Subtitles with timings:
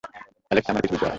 [0.47, 1.09] Alex, আমার পিছু পিছু আয়!